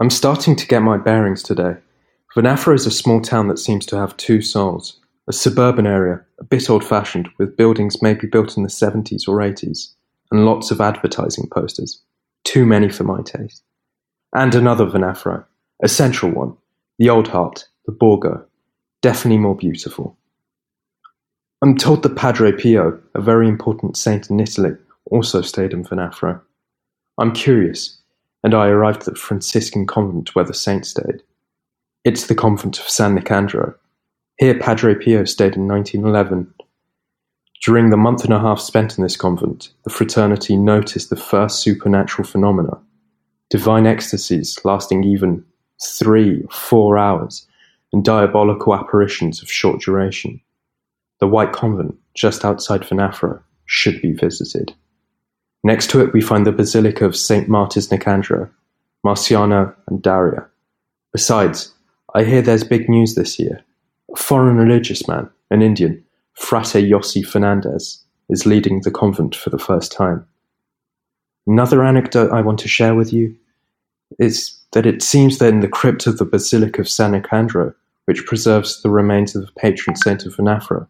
I'm 0.00 0.10
starting 0.10 0.54
to 0.54 0.66
get 0.68 0.82
my 0.82 0.96
bearings 0.96 1.42
today. 1.42 1.74
Venafro 2.36 2.72
is 2.72 2.86
a 2.86 2.90
small 2.90 3.20
town 3.20 3.48
that 3.48 3.58
seems 3.58 3.84
to 3.86 3.96
have 3.96 4.16
two 4.16 4.40
souls. 4.40 5.00
A 5.26 5.32
suburban 5.32 5.88
area, 5.88 6.24
a 6.38 6.44
bit 6.44 6.70
old 6.70 6.84
fashioned, 6.84 7.28
with 7.36 7.56
buildings 7.56 8.00
maybe 8.00 8.28
built 8.28 8.56
in 8.56 8.62
the 8.62 8.68
70s 8.68 9.26
or 9.26 9.38
80s, 9.38 9.94
and 10.30 10.46
lots 10.46 10.70
of 10.70 10.80
advertising 10.80 11.48
posters. 11.50 12.00
Too 12.44 12.64
many 12.64 12.88
for 12.88 13.02
my 13.02 13.22
taste. 13.22 13.64
And 14.32 14.54
another 14.54 14.86
Venafro, 14.86 15.44
a 15.82 15.88
central 15.88 16.30
one, 16.30 16.56
the 17.00 17.10
Old 17.10 17.26
Heart, 17.26 17.66
the 17.84 17.92
Borgo, 17.92 18.46
definitely 19.02 19.38
more 19.38 19.56
beautiful. 19.56 20.16
I'm 21.60 21.76
told 21.76 22.04
that 22.04 22.14
Padre 22.14 22.52
Pio, 22.52 23.00
a 23.16 23.20
very 23.20 23.48
important 23.48 23.96
saint 23.96 24.30
in 24.30 24.38
Italy, 24.38 24.76
also 25.10 25.42
stayed 25.42 25.72
in 25.72 25.84
Venafro. 25.84 26.40
I'm 27.18 27.32
curious, 27.32 27.97
and 28.42 28.54
I 28.54 28.68
arrived 28.68 29.00
at 29.00 29.04
the 29.06 29.14
Franciscan 29.14 29.86
convent 29.86 30.34
where 30.34 30.44
the 30.44 30.54
saint 30.54 30.86
stayed. 30.86 31.22
It's 32.04 32.26
the 32.26 32.34
convent 32.34 32.78
of 32.78 32.88
San 32.88 33.18
Nicandro. 33.18 33.74
Here 34.38 34.58
Padre 34.58 34.94
Pio 34.94 35.24
stayed 35.24 35.56
in 35.56 35.66
1911. 35.66 36.52
During 37.64 37.90
the 37.90 37.96
month 37.96 38.24
and 38.24 38.32
a 38.32 38.38
half 38.38 38.60
spent 38.60 38.96
in 38.96 39.02
this 39.02 39.16
convent, 39.16 39.70
the 39.82 39.90
fraternity 39.90 40.56
noticed 40.56 41.10
the 41.10 41.16
first 41.16 41.60
supernatural 41.60 42.26
phenomena, 42.26 42.78
divine 43.50 43.86
ecstasies 43.86 44.58
lasting 44.64 45.02
even 45.02 45.44
three 45.82 46.42
or 46.42 46.50
four 46.50 46.98
hours, 46.98 47.46
and 47.92 48.04
diabolical 48.04 48.74
apparitions 48.74 49.42
of 49.42 49.50
short 49.50 49.80
duration. 49.80 50.40
The 51.20 51.26
White 51.26 51.52
Convent, 51.52 51.96
just 52.14 52.44
outside 52.44 52.82
Venafro, 52.82 53.40
should 53.66 54.00
be 54.00 54.12
visited. 54.12 54.72
Next 55.64 55.90
to 55.90 56.00
it 56.00 56.12
we 56.12 56.20
find 56.20 56.46
the 56.46 56.52
Basilica 56.52 57.04
of 57.04 57.16
St. 57.16 57.48
Martyrs 57.48 57.88
Nicandro, 57.88 58.50
Marciano 59.04 59.74
and 59.88 60.02
Daria. 60.02 60.46
Besides, 61.12 61.74
I 62.14 62.24
hear 62.24 62.42
there's 62.42 62.64
big 62.64 62.88
news 62.88 63.14
this 63.14 63.38
year. 63.38 63.62
A 64.12 64.16
foreign 64.16 64.56
religious 64.56 65.06
man, 65.08 65.28
an 65.50 65.62
Indian, 65.62 66.04
Frate 66.34 66.84
Yossi 66.88 67.26
Fernandez, 67.26 68.04
is 68.28 68.46
leading 68.46 68.82
the 68.82 68.90
convent 68.90 69.34
for 69.34 69.50
the 69.50 69.58
first 69.58 69.92
time. 69.92 70.26
Another 71.46 71.82
anecdote 71.82 72.30
I 72.30 72.42
want 72.42 72.58
to 72.60 72.68
share 72.68 72.94
with 72.94 73.12
you 73.12 73.34
is 74.18 74.58
that 74.72 74.86
it 74.86 75.02
seems 75.02 75.38
that 75.38 75.52
in 75.52 75.60
the 75.60 75.68
crypt 75.68 76.06
of 76.06 76.18
the 76.18 76.24
Basilica 76.24 76.82
of 76.82 76.88
San 76.88 77.12
Nicandro, 77.12 77.74
which 78.04 78.26
preserves 78.26 78.82
the 78.82 78.90
remains 78.90 79.34
of 79.34 79.46
the 79.46 79.52
patron 79.52 79.96
saint 79.96 80.24
of 80.24 80.36
Venafro, 80.36 80.86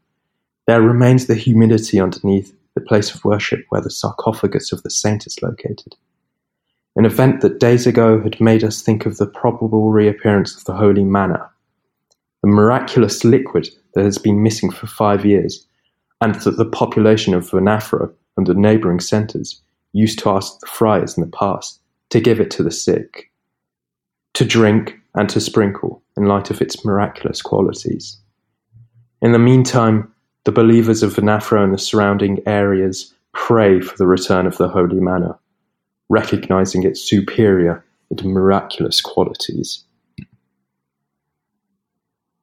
there 0.67 0.83
remains 0.83 1.27
the 1.27 1.35
humidity 1.35 2.01
underneath 2.01 2.53
the 2.79 2.85
place 2.85 3.13
of 3.13 3.25
worship 3.25 3.65
where 3.71 3.81
the 3.81 3.91
sarcophagus 3.91 4.73
of 4.73 4.83
the 4.85 4.91
saint 4.91 5.27
is 5.27 5.43
located. 5.43 5.97
An 6.95 7.05
event 7.05 7.41
that 7.41 7.59
days 7.59 7.89
ago 7.89 8.21
had 8.23 8.41
made 8.41 8.63
us 8.63 8.83
think 8.83 9.05
of 9.05 9.17
the 9.17 9.27
probable 9.27 9.91
reappearance 9.91 10.57
of 10.57 10.65
the 10.65 10.75
holy 10.75 11.05
manna, 11.05 11.51
the 12.43 12.49
miraculous 12.49 13.25
liquid 13.25 13.69
that 13.95 14.05
has 14.05 14.17
been 14.17 14.45
missing 14.45 14.71
for 14.71 14.87
five 14.87 15.25
years, 15.25 15.67
and 16.21 16.37
that 16.37 16.57
the 16.57 16.65
population 16.65 17.35
of 17.35 17.51
Venafro 17.51 18.13
and 18.37 18.47
the 18.47 18.55
neighbouring 18.55 19.01
centres 19.01 19.61
used 19.93 20.21
to 20.21 20.31
ask 20.31 20.61
the 20.61 20.67
friars 20.67 21.17
in 21.17 21.25
the 21.25 21.37
past 21.37 21.81
to 22.11 22.21
give 22.21 22.39
it 22.39 22.51
to 22.53 22.63
the 22.63 22.71
sick, 22.71 23.31
to 24.35 24.45
drink 24.45 24.95
and 25.15 25.29
to 25.29 25.41
sprinkle 25.41 26.01
in 26.17 26.27
light 26.27 26.51
of 26.51 26.61
its 26.63 26.85
miraculous 26.85 27.43
qualities. 27.43 28.19
In 29.21 29.33
the 29.33 29.39
meantime, 29.39 30.13
the 30.49 30.53
believers 30.53 31.03
of 31.03 31.15
Venafro 31.15 31.63
and 31.63 31.75
the 31.75 31.79
surrounding 31.79 32.41
areas 32.47 33.13
pray 33.35 33.83
for 33.83 33.95
the 33.99 34.07
return 34.07 34.47
of 34.47 34.57
the 34.57 34.67
holy 34.67 34.99
manna, 34.99 35.39
recognizing 36.09 36.85
its 36.85 37.03
superior 37.03 37.85
and 38.09 38.25
miraculous 38.25 39.03
qualities. 39.03 39.85